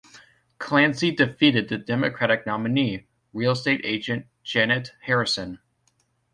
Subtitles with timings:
[0.57, 5.59] Clancy defeated the Democratic nominee, real estate agent Jeannette Harrison.